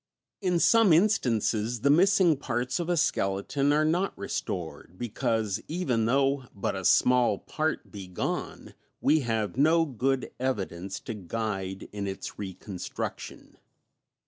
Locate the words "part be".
7.37-8.07